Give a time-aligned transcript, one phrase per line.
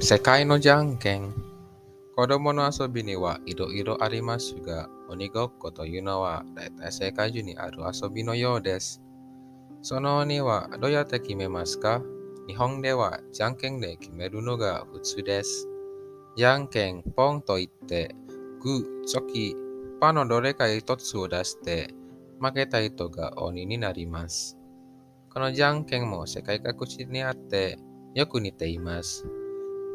[0.00, 1.32] 世界のじゃんけん。
[2.16, 9.02] 子供の遊びにはいろいろありますが、鬼ごっこというのは大体世界中にある遊びのようです。
[9.80, 12.02] その鬼はどうやって決めますか
[12.46, 15.66] 日本ではじゃんけんで決めるのが普通です。
[16.36, 18.14] じゃんけんポンと言って、
[18.60, 19.56] グー、チョキ、
[19.98, 21.94] パーのどれか一つを出して、
[22.38, 24.58] 負けた人が鬼になります。
[25.32, 27.78] このじゃんけんも世界各地にあって
[28.14, 29.26] よく似ています。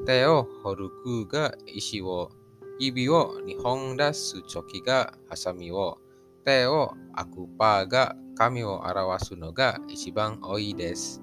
[0.05, 2.31] 手を掘るグーが石を、
[2.79, 5.99] 指を2本出すチョキがハサミを、
[6.43, 11.21] 手を開くパーが紙を表すのが一番多いです。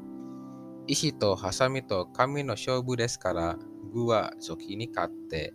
[0.87, 3.59] 石とハサミと紙の勝負ですから、
[3.93, 5.53] グーはチョキに勝って、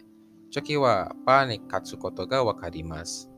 [0.52, 3.32] チョキはパーに勝つことがわかります。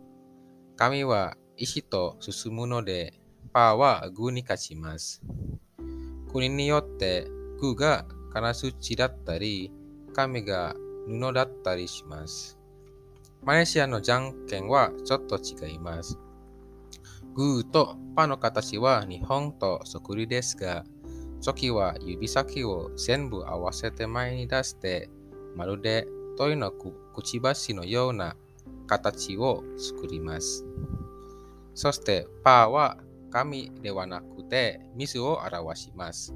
[0.77, 3.21] 紙は石と進むので、
[3.53, 5.21] パーはグーに勝ちます。
[6.31, 7.27] 国によって
[7.59, 9.71] グーが金槌だったり、
[10.13, 10.75] 紙が
[11.07, 12.59] 布だったりします。
[13.41, 16.19] マレーシアのじゃんけんはちょっと違います。
[17.33, 20.83] グーとパの形は日本とそっくりですが、
[21.39, 25.09] チョキは指先を全部合わせて前に出して、
[25.55, 26.05] まるで
[26.37, 28.35] 鳥のくくちばしのような
[28.85, 30.65] 形を作ります。
[31.73, 32.97] そしてパーは
[33.31, 36.35] 紙ではなくて水を表します。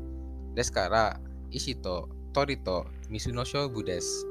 [0.55, 1.19] ですから、
[1.51, 4.27] 石と鳥と水の勝負です。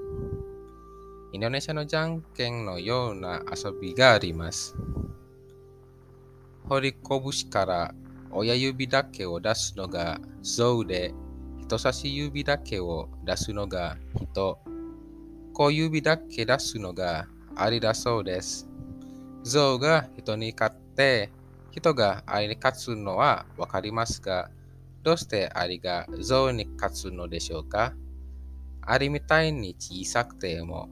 [1.32, 4.76] インドネシアのじゃんけんのような遊びがあります。
[6.68, 7.94] 掘り拳から
[8.30, 11.12] 親指だけを出すのが象で、
[11.60, 14.58] 人差し指だけを出すのが人、
[15.54, 18.68] 小指だけ出すのがアリだそうです。
[19.42, 21.32] 象が人に勝って、
[21.72, 24.50] 人がアリに勝つのはわかりますが、
[25.02, 27.94] どうしてアリが象に勝つのでしょうか？
[28.82, 30.88] アリみたいに小さくても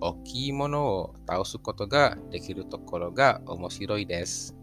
[0.00, 4.56] 大きいものを倒すことができるところが面白いです。